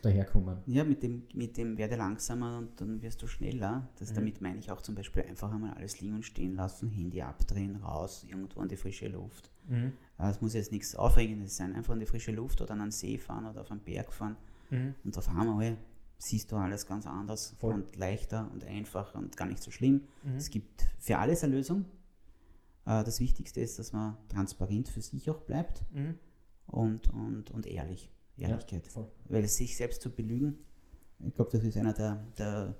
[0.00, 0.58] daherkommen.
[0.66, 3.88] Ja, mit dem, mit dem werde langsamer und dann wirst du schneller.
[3.98, 4.14] Das, mhm.
[4.16, 7.76] Damit meine ich auch zum Beispiel einfach einmal alles liegen und stehen lassen, Handy abdrehen,
[7.76, 9.50] raus, irgendwo an die frische Luft.
[9.68, 9.92] Mhm.
[10.18, 13.18] Es muss jetzt nichts Aufregendes sein, einfach an die frische Luft oder an einen See
[13.18, 14.36] fahren oder auf einen Berg fahren
[14.70, 14.94] mhm.
[15.04, 15.76] und auf einmal
[16.18, 17.74] siehst du alles ganz anders Voll.
[17.74, 20.02] und leichter und einfacher und gar nicht so schlimm.
[20.22, 20.36] Mhm.
[20.36, 21.84] Es gibt für alles eine Lösung.
[22.86, 26.18] Äh, das Wichtigste ist, dass man transparent für sich auch bleibt Mhm.
[26.66, 28.08] und, und, und ehrlich.
[28.36, 28.86] Ehrlichkeit.
[28.88, 29.08] voll.
[29.28, 30.58] Weil sich selbst zu belügen,
[31.20, 32.74] ich glaube, das ist einer der, der,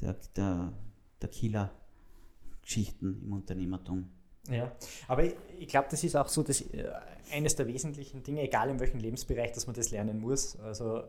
[0.00, 0.72] der, der,
[1.20, 4.08] der Killer-Geschichten im Unternehmertum.
[4.50, 4.72] Ja,
[5.08, 6.90] aber ich, ich glaube, das ist auch so das, äh,
[7.32, 10.58] eines der wesentlichen Dinge, egal in welchem Lebensbereich, dass man das lernen muss.
[10.60, 11.04] Also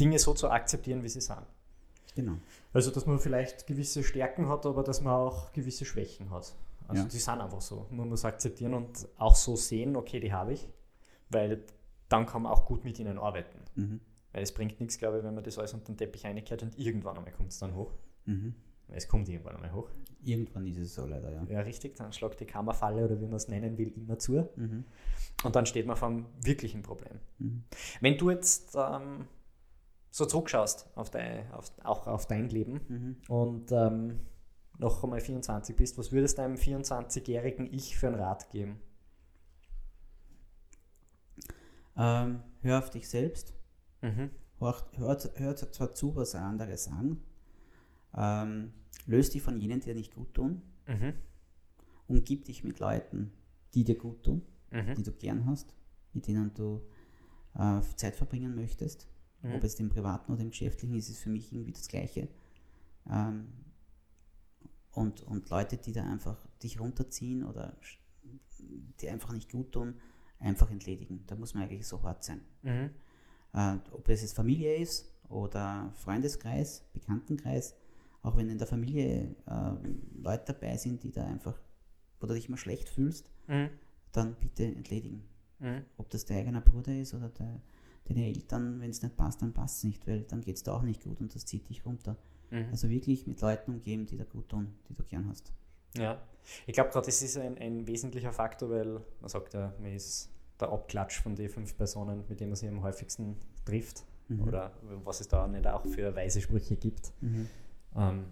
[0.00, 1.42] Dinge so zu akzeptieren, wie sie sind.
[2.14, 2.36] Genau.
[2.72, 6.54] Also, dass man vielleicht gewisse Stärken hat, aber dass man auch gewisse Schwächen hat.
[6.86, 7.08] Also, Ja.
[7.08, 7.86] die sind einfach so.
[7.90, 10.66] Man muss akzeptieren und auch so sehen, okay, die habe ich,
[11.28, 11.62] weil
[12.08, 13.58] dann kann man auch gut mit ihnen arbeiten.
[13.74, 14.00] Mhm.
[14.32, 16.78] Weil es bringt nichts, glaube ich, wenn man das alles unter den Teppich einkehrt und
[16.78, 17.92] irgendwann einmal kommt es dann hoch.
[18.26, 18.54] Mhm.
[18.88, 19.90] Es kommt irgendwann einmal hoch.
[20.22, 21.44] Irgendwann ist es so leider, ja.
[21.48, 24.48] Ja, richtig, dann schlagt die Kammerfalle oder wie man es nennen will, immer zu.
[24.56, 24.84] Mhm.
[25.44, 27.20] Und dann steht man vor einem wirklichen Problem.
[27.38, 27.64] Mhm.
[28.00, 29.26] Wenn du jetzt ähm,
[30.10, 33.16] so zurückschaust, auf dein, auf, auch auf dein Leben Mhm.
[33.28, 34.20] und ähm,
[34.78, 38.80] noch einmal 24 bist, was würdest du einem 24-jährigen Ich für einen Rat geben?
[41.98, 43.52] Ähm, hör auf dich selbst.
[44.02, 44.30] Mhm.
[44.58, 47.22] Hör, hör, hör zwar zu, was andere sagen.
[48.14, 48.72] Ähm,
[49.06, 50.62] löst dich von jenen, die dir nicht gut tun.
[50.86, 51.14] Mhm.
[52.06, 53.32] Umgib dich mit Leuten,
[53.74, 54.94] die dir gut tun, Mhm.
[54.94, 55.74] die du gern hast,
[56.12, 56.82] mit denen du
[57.54, 59.08] äh, Zeit verbringen möchtest.
[59.42, 59.54] Mhm.
[59.54, 62.28] Ob es im Privaten oder im Geschäftlichen ist, ist für mich irgendwie das Gleiche.
[63.10, 63.48] Ähm,
[64.92, 67.76] und, und Leute, die da einfach dich runterziehen oder
[69.00, 69.94] die einfach nicht gut tun,
[70.40, 71.24] einfach entledigen.
[71.26, 72.40] Da muss man eigentlich so hart sein.
[72.62, 72.90] Mhm.
[73.54, 77.74] Äh, ob das jetzt Familie ist oder Freundeskreis, Bekanntenkreis,
[78.22, 79.70] auch wenn in der Familie äh,
[80.20, 81.58] Leute dabei sind, die da einfach,
[82.20, 83.70] wo du dich immer schlecht fühlst, Mhm.
[84.12, 85.22] dann bitte entledigen.
[85.60, 85.82] Mhm.
[85.96, 87.60] Ob das dein eigener Bruder ist oder der,
[88.04, 90.74] deine Eltern, wenn es nicht passt, dann passt es nicht, weil dann geht es da
[90.74, 92.16] auch nicht gut und das zieht dich runter.
[92.50, 92.66] Mhm.
[92.70, 95.52] Also wirklich mit Leuten umgeben, die dir gut tun, die du gern hast.
[95.96, 96.20] Ja,
[96.66, 100.30] ich glaube gerade, das ist ein, ein wesentlicher Faktor, weil man sagt ja, man ist
[100.60, 104.04] der Abklatsch von den fünf Personen, mit denen man sich am häufigsten trifft.
[104.28, 104.42] Mhm.
[104.42, 104.72] Oder
[105.04, 107.12] was es da nicht auch für weise Sprüche gibt.
[107.20, 107.48] Mhm.
[107.96, 108.24] Ähm,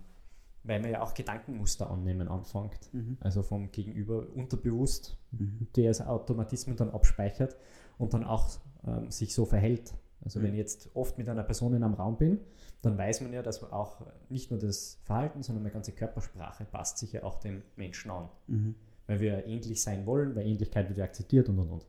[0.64, 2.92] weil man ja auch Gedankenmuster annehmen anfängt.
[2.92, 3.16] Mhm.
[3.21, 5.69] Also vom Gegenüber unterbewusst, Mhm.
[5.77, 7.57] der als Automatismen dann abspeichert
[7.99, 8.49] und dann auch
[8.87, 9.95] ähm, sich so verhält.
[10.24, 10.44] Also Mhm.
[10.44, 12.40] wenn ich jetzt oft mit einer Person in einem Raum bin,
[12.83, 16.64] dann weiß man ja, dass man auch nicht nur das Verhalten, sondern meine ganze Körpersprache
[16.64, 18.29] passt sich ja auch dem Menschen an.
[18.48, 18.74] Mhm.
[19.07, 21.87] Weil wir ähnlich sein wollen, weil Ähnlichkeit wird ja akzeptiert und und und.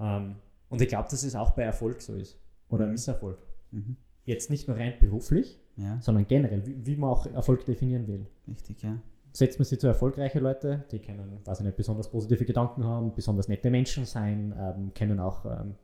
[0.00, 0.36] Ähm,
[0.68, 2.38] und ich glaube, dass es auch bei Erfolg so ist.
[2.68, 2.92] Oder Mhm.
[2.92, 3.38] Misserfolg.
[3.70, 3.96] Mhm.
[4.24, 8.26] Jetzt nicht nur rein beruflich, Ja, sondern generell, wie, wie man auch Erfolg definieren will.
[8.48, 8.98] richtig, ja.
[9.32, 13.14] Setzt man sich zu erfolgreiche Leute, die können, weiß ich nicht, besonders positive Gedanken haben,
[13.14, 15.74] besonders nette Menschen sein, ähm, können auch ähm,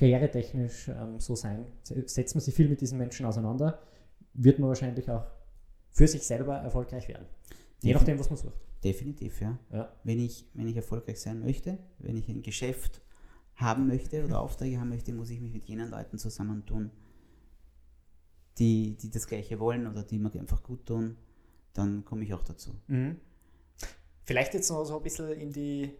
[0.00, 1.66] karrieretechnisch ähm, so sein.
[1.82, 3.80] Setzt man sich viel mit diesen Menschen auseinander,
[4.34, 5.26] wird man wahrscheinlich auch
[5.90, 7.26] für sich selber erfolgreich werden.
[7.82, 8.58] Je Defin- nachdem, was man sucht.
[8.82, 9.58] Definitiv, ja.
[9.70, 9.92] Ja.
[10.04, 13.02] Wenn ich, wenn ich erfolgreich sein möchte, wenn ich ein Geschäft
[13.56, 16.90] haben möchte oder Aufträge haben möchte, muss ich mich mit jenen Leuten zusammentun,
[18.58, 21.16] die, die das Gleiche wollen oder die mir einfach gut tun,
[21.74, 22.70] dann komme ich auch dazu.
[22.86, 23.16] Mhm.
[24.22, 25.92] Vielleicht jetzt noch so ein bisschen in die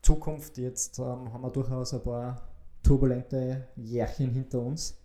[0.00, 0.56] Zukunft.
[0.58, 2.53] Jetzt ähm, haben wir durchaus ein paar
[2.84, 4.96] turbulente Jährchen hinter uns.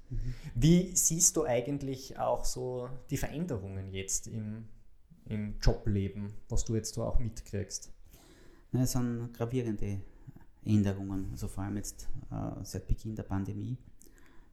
[0.53, 4.65] Wie siehst du eigentlich auch so die Veränderungen jetzt im,
[5.25, 7.91] im Jobleben, was du jetzt so auch mitkriegst?
[8.73, 10.01] Es sind gravierende
[10.63, 13.77] Änderungen, also vor allem jetzt äh, seit Beginn der Pandemie.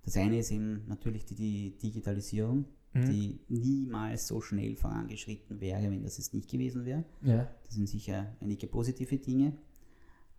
[0.05, 2.65] Das eine ist eben natürlich die, die Digitalisierung,
[2.97, 3.11] Mhm.
[3.11, 7.05] die niemals so schnell vorangeschritten wäre, wenn das es nicht gewesen wäre.
[7.23, 7.49] Ja.
[7.65, 9.53] Das sind sicher einige positive Dinge.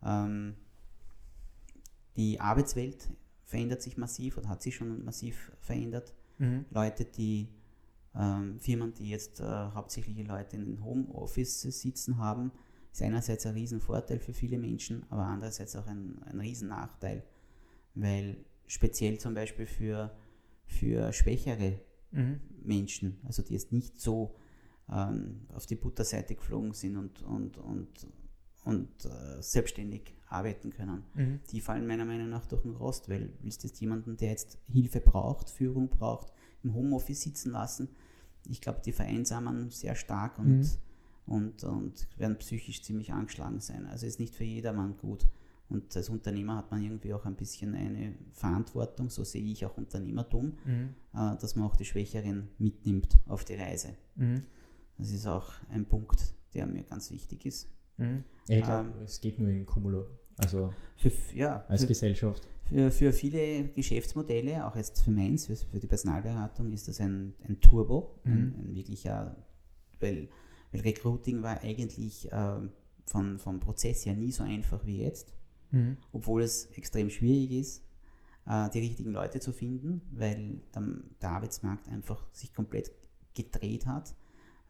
[0.04, 0.56] Ähm,
[2.18, 3.10] die Arbeitswelt
[3.44, 6.14] verändert sich massiv oder hat sich schon massiv verändert.
[6.38, 6.66] Mhm.
[6.70, 7.48] Leute, die
[8.14, 12.52] ähm, Firmen, die jetzt äh, hauptsächlich Leute in den Homeoffice sitzen haben,
[12.92, 17.24] ist einerseits ein Riesenvorteil für viele Menschen, aber andererseits auch ein, ein Riesennachteil,
[17.96, 20.12] weil speziell zum Beispiel für,
[20.66, 21.80] für schwächere
[22.12, 22.40] Mhm.
[22.64, 24.36] Menschen, also die jetzt nicht so
[24.90, 28.08] ähm, auf die Butterseite geflogen sind und, und, und,
[28.64, 31.04] und äh, selbstständig arbeiten können.
[31.16, 31.40] Mhm.
[31.52, 34.58] Die fallen meiner Meinung nach durch den Rost, weil willst du jetzt jemanden, der jetzt
[34.72, 36.32] Hilfe braucht, Führung braucht,
[36.64, 37.90] im Homeoffice sitzen lassen,
[38.50, 40.68] ich glaube, die vereinsamen sehr stark und, Mhm.
[41.26, 43.86] und, und werden psychisch ziemlich angeschlagen sein.
[43.88, 45.28] Also ist nicht für jedermann gut.
[45.70, 49.76] Und als Unternehmer hat man irgendwie auch ein bisschen eine Verantwortung, so sehe ich auch
[49.78, 50.94] Unternehmertum, Mhm.
[51.14, 53.90] äh, dass man auch die Schwächeren mitnimmt auf die Reise.
[54.16, 54.44] Mhm.
[54.98, 57.68] Das ist auch ein Punkt, der mir ganz wichtig ist.
[57.98, 58.24] Mhm.
[58.48, 60.06] Ich glaube, Ähm, es geht nur in Kumulo
[60.38, 62.48] Also für, ja, als für, Gesellschaft.
[62.66, 67.34] Für, für viele Geschäftsmodelle, auch jetzt für meins, für, für die Personalberatung, ist das ein,
[67.48, 68.32] ein Turbo, mhm.
[68.32, 69.36] ein, ein wirklicher,
[70.00, 70.30] weil,
[70.72, 72.60] weil Recruiting war eigentlich äh,
[73.06, 75.34] von, vom Prozess her nie so einfach wie jetzt,
[75.72, 75.98] mhm.
[76.12, 77.84] obwohl es extrem schwierig ist,
[78.46, 82.92] äh, die richtigen Leute zu finden, weil dann der Arbeitsmarkt einfach sich komplett
[83.34, 84.16] gedreht hat.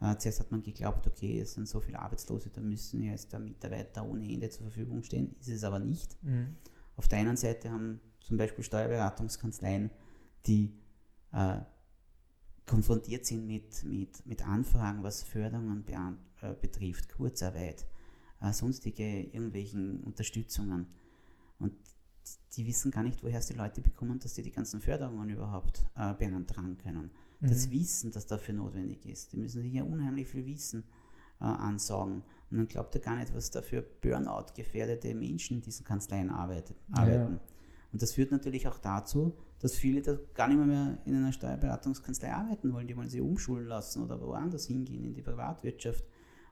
[0.00, 3.40] Äh, zuerst hat man geglaubt, okay, es sind so viele Arbeitslose, da müssen jetzt der
[3.40, 5.34] Mitarbeiter ohne Ende zur Verfügung stehen.
[5.40, 6.22] Ist es aber nicht.
[6.22, 6.56] Mhm.
[6.96, 9.90] Auf der einen Seite haben zum Beispiel Steuerberatungskanzleien,
[10.46, 10.72] die
[11.32, 11.60] äh,
[12.66, 15.84] konfrontiert sind mit, mit, mit Anfragen, was Förderungen
[16.42, 17.86] äh, betrifft, Kurzarbeit,
[18.40, 20.86] äh, sonstige irgendwelchen Unterstützungen.
[21.58, 21.72] Und
[22.56, 25.86] die wissen gar nicht, woher es die Leute bekommen, dass sie die ganzen Förderungen überhaupt
[25.96, 27.10] äh, beantragen können.
[27.40, 27.48] Mhm.
[27.48, 30.84] Das Wissen, das dafür notwendig ist, die müssen sich ja unheimlich viel Wissen
[31.40, 32.22] äh, ansaugen.
[32.50, 36.76] Und dann glaubt er gar nicht, was da für Burnout-gefährdete Menschen in diesen Kanzleien arbeitet,
[36.90, 37.34] arbeiten.
[37.34, 37.40] Ja.
[37.92, 42.32] Und das führt natürlich auch dazu, dass viele da gar nicht mehr in einer Steuerberatungskanzlei
[42.32, 42.86] arbeiten wollen.
[42.86, 46.04] Die wollen sie umschulen lassen oder woanders hingehen, in die Privatwirtschaft.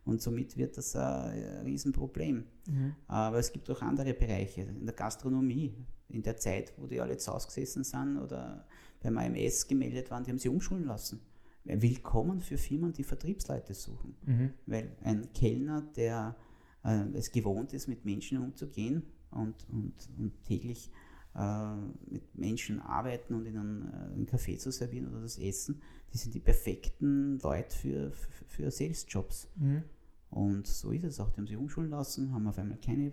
[0.04, 2.44] Und somit wird das ein Riesenproblem.
[2.68, 2.94] Mhm.
[3.08, 4.62] Aber es gibt auch andere Bereiche.
[4.62, 5.74] In der Gastronomie,
[6.08, 8.66] in der Zeit, wo die alle zu Hause gesessen sind oder
[9.02, 11.20] beim AMS gemeldet waren, die haben sie umschulen lassen
[11.66, 14.14] willkommen für Firmen, die Vertriebsleute suchen.
[14.24, 14.50] Mhm.
[14.66, 16.36] Weil ein Kellner, der
[16.84, 20.90] äh, es gewohnt ist, mit Menschen umzugehen und, und, und täglich
[21.34, 21.74] äh,
[22.08, 26.34] mit Menschen arbeiten und ihnen äh, einen Kaffee zu servieren oder das Essen, die sind
[26.34, 29.48] die perfekten Leute für, für, für Sales-Jobs.
[29.56, 29.82] Mhm.
[30.30, 31.30] Und so ist es auch.
[31.30, 33.12] Die haben sich umschulen lassen, haben auf einmal keine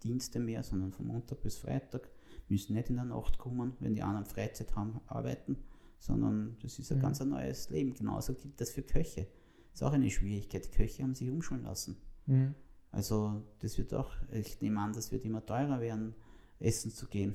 [0.00, 2.10] Wochenenddienste mehr, sondern von Montag bis Freitag,
[2.48, 5.56] müssen nicht in der Nacht kommen, wenn die anderen Freizeit haben, arbeiten
[6.00, 7.02] sondern das ist ein mhm.
[7.02, 7.94] ganz neues Leben.
[7.94, 9.26] Genauso gilt das für Köche.
[9.70, 10.72] Das ist auch eine Schwierigkeit.
[10.72, 11.98] Köche haben sich umschulen lassen.
[12.26, 12.54] Mhm.
[12.90, 16.14] Also das wird auch, ich nehme an, das wird immer teurer werden,
[16.58, 17.34] essen zu gehen.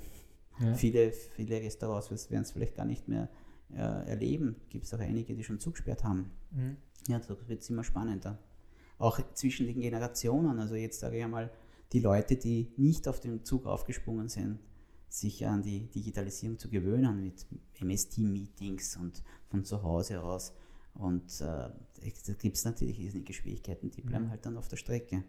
[0.59, 0.73] Ja.
[0.73, 3.29] Viele, viele Restaurants werden es vielleicht gar nicht mehr
[3.71, 4.55] äh, erleben.
[4.69, 6.31] Gibt es auch einige, die schon zugesperrt haben.
[6.51, 6.77] Mhm.
[7.07, 8.39] Ja, da wird es immer spannender.
[8.97, 10.59] Auch zwischen den Generationen.
[10.59, 11.51] Also jetzt sage ich einmal,
[11.95, 14.59] die Leute, die nicht auf den Zug aufgesprungen sind,
[15.07, 17.45] sich an die Digitalisierung zu gewöhnen mit
[17.79, 20.53] MS-Team-Meetings und von zu Hause aus.
[20.93, 24.31] Und äh, da gibt es natürlich riesige Schwierigkeiten, die bleiben mhm.
[24.31, 25.23] halt dann auf der Strecke.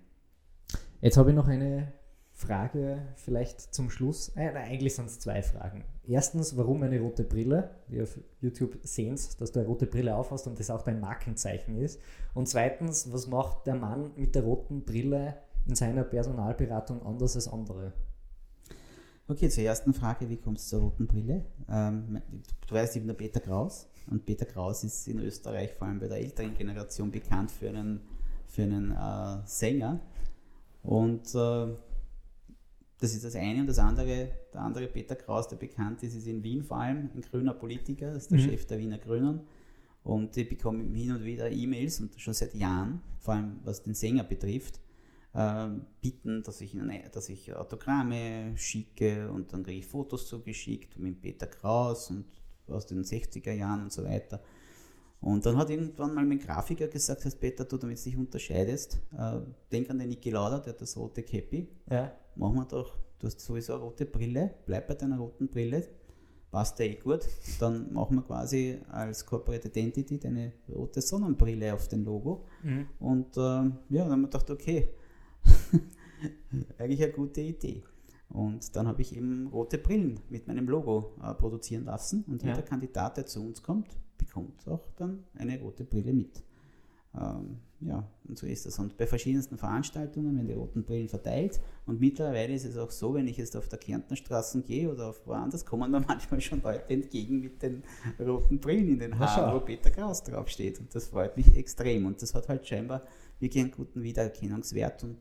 [1.01, 1.93] Jetzt habe ich noch eine
[2.33, 4.33] Frage vielleicht zum Schluss.
[4.35, 5.85] Äh, eigentlich sind es zwei Fragen.
[6.03, 7.71] Erstens, warum eine rote Brille?
[7.87, 10.99] Wir auf YouTube sehen es, dass du eine rote Brille aufhast und das auch dein
[10.99, 12.01] Markenzeichen ist.
[12.35, 17.49] Und zweitens, was macht der Mann mit der roten Brille in seiner Personalberatung anders als
[17.49, 17.93] andere?
[19.29, 21.45] Okay, zur ersten Frage, wie kommst du zur roten Brille?
[21.69, 22.23] Ähm,
[22.69, 26.07] du weißt, bin der Peter Kraus und Peter Kraus ist in Österreich vor allem bei
[26.07, 28.01] der älteren Generation bekannt für einen,
[28.47, 30.01] für einen äh, Sänger.
[30.85, 31.75] Und äh,
[32.99, 36.29] das ist das eine und das andere, der andere Peter Kraus, der bekannt ist, ist
[36.29, 38.45] in Wien vor allem ein grüner Politiker, ist der mhm.
[38.45, 39.41] Chef der Wiener Grünen.
[40.05, 43.95] Und ich bekomme hin und wieder E-Mails und schon seit Jahren, vor allem was den
[43.95, 44.81] Sänger betrifft,
[45.37, 45.69] äh,
[46.01, 51.21] bitten, dass ich, ihnen, dass ich Autogramme schicke und dann kriege ich Fotos zugeschickt mit
[51.21, 52.25] Peter Kraus und
[52.69, 54.41] aus den 60er Jahren und so weiter.
[55.21, 59.41] Und dann hat irgendwann mal mein Grafiker gesagt, dass Peter, du damit dich unterscheidest, äh,
[59.71, 61.69] denk an den Niki Lauda, der hat das rote Käppi.
[61.91, 62.13] Ja.
[62.35, 65.87] Machen wir doch, du hast sowieso eine rote Brille, bleib bei deiner roten Brille,
[66.51, 67.21] passt ja eh gut.
[67.61, 72.47] Dann machen wir quasi als Corporate Identity deine rote Sonnenbrille auf den Logo.
[72.63, 72.87] Mhm.
[73.01, 74.89] Und äh, ja, dann haben wir gedacht, okay,
[76.79, 77.83] Eigentlich eine gute Idee.
[78.29, 82.51] Und dann habe ich eben rote Brillen mit meinem Logo äh, produzieren lassen und ja.
[82.51, 86.43] jeder Kandidat, der zu uns kommt, bekommt auch dann eine rote Brille mit.
[87.19, 88.79] Ähm, ja, und so ist das.
[88.79, 91.61] Und bei verschiedensten Veranstaltungen werden die roten Brillen verteilt.
[91.85, 95.27] Und mittlerweile ist es auch so, wenn ich jetzt auf der Kärntnerstraße gehe oder auf
[95.27, 97.83] woanders, kommen mir manchmal schon Leute entgegen mit den
[98.19, 100.81] roten Brillen in den Haaren, wo Peter Kraus draufsteht.
[100.81, 102.07] Und das freut mich extrem.
[102.07, 103.03] Und das hat halt scheinbar
[103.39, 105.19] wirklich einen guten Wiedererkennungswert und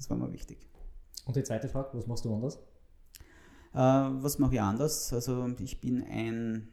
[0.00, 0.66] das war mir wichtig.
[1.26, 2.56] Und die zweite Frage, was machst du anders?
[3.74, 5.12] Äh, was mache ich anders?
[5.12, 6.68] Also ich bin ein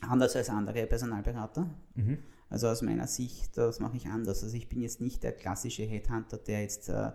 [0.00, 1.70] anders als andere Personalberater.
[1.94, 2.18] Mhm.
[2.50, 4.42] Also aus meiner Sicht, das mache ich anders.
[4.42, 7.12] Also ich bin jetzt nicht der klassische Headhunter, der jetzt äh,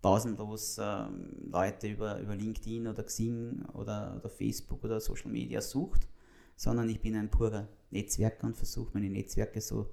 [0.00, 1.06] pausenlos äh,
[1.50, 6.06] Leute über, über LinkedIn oder Xing oder, oder Facebook oder Social Media sucht,
[6.54, 9.90] sondern ich bin ein purer Netzwerker und versuche meine Netzwerke so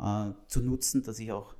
[0.00, 1.56] äh, zu nutzen, dass ich auch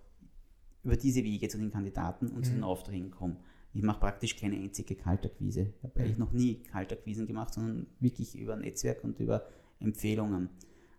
[0.87, 2.45] über diese Wege zu den Kandidaten und mhm.
[2.45, 2.65] zu den mhm.
[2.65, 3.37] Aufträgen komme.
[3.75, 5.73] Ich mache praktisch keine einzige Kaltakquise.
[5.77, 9.47] Ich habe eigentlich noch nie Kaltakquisen gemacht, sondern wirklich über Netzwerk und über
[9.81, 10.49] Empfehlungen.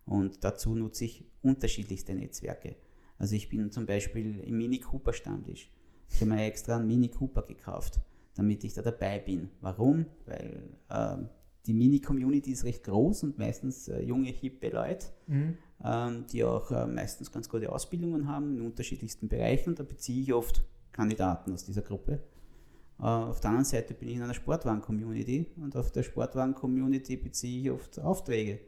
[0.05, 2.75] Und dazu nutze ich unterschiedlichste Netzwerke.
[3.17, 5.71] Also ich bin zum Beispiel im Mini Cooper Stammtisch.
[6.09, 7.99] Ich habe mir extra einen Mini Cooper gekauft.
[8.37, 9.49] damit ich da dabei bin.
[9.61, 10.05] Warum?
[10.25, 11.17] Weil äh,
[11.65, 15.57] die Mini-Community ist recht groß und meistens äh, junge, hippe Leute, mhm.
[15.83, 19.75] Ähm, die auch äh, meistens ganz gute Ausbildungen haben in unterschiedlichsten Bereichen.
[19.75, 22.19] Da beziehe ich oft Kandidaten aus dieser Gruppe.
[22.99, 27.61] Äh, auf der anderen Seite bin ich in einer Sportwagen-Community und auf der Sportwagen-Community beziehe
[27.61, 28.59] ich oft Aufträge.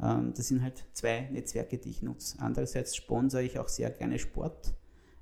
[0.00, 2.38] Ähm, das sind halt zwei Netzwerke, die ich nutze.
[2.40, 4.74] Andererseits sponsere ich auch sehr gerne Sport,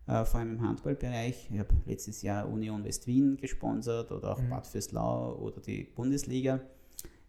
[0.07, 1.51] äh, vor allem im Handballbereich.
[1.53, 4.51] Ich habe letztes Jahr Union West-Wien gesponsert oder auch mhm.
[4.51, 6.61] Bad Fürslau oder die Bundesliga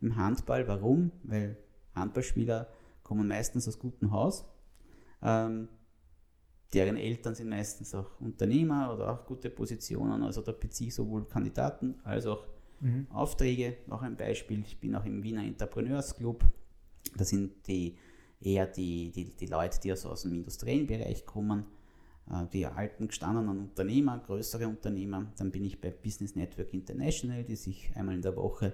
[0.01, 0.67] im Handball.
[0.67, 1.11] Warum?
[1.23, 1.57] Weil
[1.95, 2.67] Handballspieler
[3.05, 4.45] kommen meistens aus gutem Haus.
[5.21, 5.69] Ähm,
[6.73, 10.23] deren Eltern sind meistens auch Unternehmer oder auch gute Positionen.
[10.23, 12.45] Also da beziehe ich sowohl Kandidaten als auch
[12.81, 13.07] mhm.
[13.11, 13.77] Aufträge.
[13.87, 16.43] Noch ein Beispiel, ich bin auch im Wiener Entrepreneursclub.
[17.15, 17.95] Da sind die
[18.41, 21.65] eher die, die, die Leute, die also aus dem industriellen Bereich kommen,
[22.29, 25.31] äh, die alten gestandenen Unternehmer, größere Unternehmer.
[25.37, 28.73] Dann bin ich bei Business Network International, die sich einmal in der Woche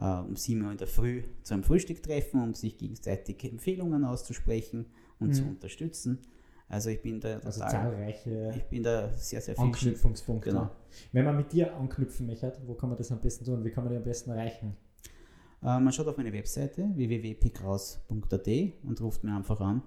[0.00, 4.86] um 7 Uhr in der Früh zu einem Frühstück treffen, um sich gegenseitig Empfehlungen auszusprechen
[5.18, 5.34] und mhm.
[5.34, 6.18] zu unterstützen.
[6.68, 10.50] Also ich bin da also zahlreiche ich bin da sehr, sehr viel Anknüpfungspunkte.
[10.50, 10.70] Genau.
[11.12, 13.64] Wenn man mit dir anknüpfen möchte, wo kann man das am besten tun?
[13.64, 14.76] Wie kann man dich am besten erreichen?
[15.62, 18.48] Äh, man schaut auf meine Webseite www.pikraus.at
[18.84, 19.82] und ruft mir einfach an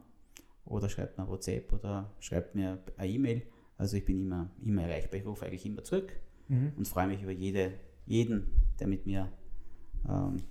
[0.65, 3.43] oder schreibt mir WhatsApp oder schreibt mir eine E-Mail.
[3.77, 5.19] Also ich bin immer, immer erreichbar.
[5.19, 6.11] Ich rufe eigentlich immer zurück
[6.49, 6.73] mhm.
[6.77, 7.73] und freue mich über jede,
[8.05, 8.47] jeden,
[8.79, 9.31] der mit mir
[10.09, 10.43] ähm,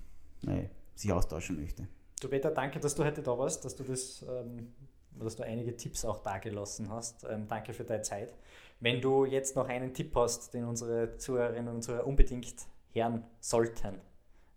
[0.42, 1.86] nee, sich austauschen möchte.
[2.20, 4.72] Du Peter, danke, dass du heute da warst, dass du das ähm,
[5.18, 7.24] dass du einige Tipps auch dagelassen hast.
[7.28, 8.36] Ähm, danke für deine Zeit.
[8.80, 12.54] Wenn du jetzt noch einen Tipp hast, den unsere Zuhörerinnen und Zuhörer unbedingt
[12.92, 13.96] hören sollten,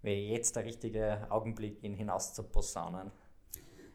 [0.01, 3.11] wäre jetzt der richtige Augenblick, ihn hinaus zu posaunen.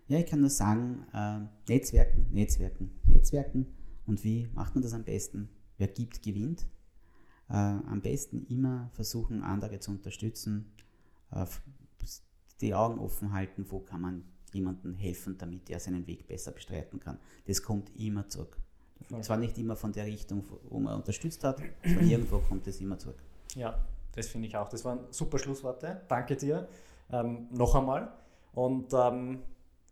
[0.08, 3.66] Ja, ich kann nur sagen, äh, Netzwerken, Netzwerken, Netzwerken.
[4.06, 5.48] Und wie macht man das am besten?
[5.78, 6.66] Wer gibt, gewinnt.
[7.48, 10.72] Äh, am besten immer versuchen, andere zu unterstützen,
[11.32, 11.46] äh,
[12.60, 17.00] die Augen offen halten, wo kann man jemandem helfen, damit er seinen Weg besser bestreiten
[17.00, 17.18] kann.
[17.46, 18.56] Das kommt immer zurück.
[19.10, 22.80] Und zwar nicht immer von der Richtung, wo man unterstützt hat, von irgendwo kommt es
[22.80, 23.22] immer zurück.
[23.54, 23.78] Ja,
[24.12, 24.68] das finde ich auch.
[24.68, 26.02] Das waren super Schlussworte.
[26.08, 26.68] Danke dir
[27.10, 28.12] ähm, noch einmal.
[28.52, 29.42] Und ähm,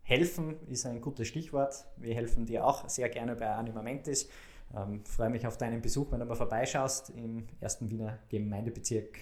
[0.03, 1.85] helfen ist ein gutes Stichwort.
[1.97, 4.29] Wir helfen dir auch sehr gerne bei Anima Mentis.
[4.75, 9.17] Ähm, freue mich auf deinen Besuch, wenn du mal vorbeischaust im ersten Wiener Gemeindebezirk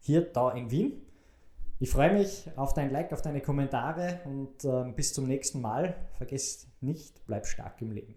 [0.00, 1.02] hier, da in Wien.
[1.78, 5.94] Ich freue mich auf dein Like, auf deine Kommentare und äh, bis zum nächsten Mal.
[6.14, 8.14] Vergesst nicht, bleib stark im Leben.